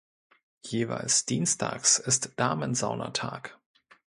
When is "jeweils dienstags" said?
0.65-1.99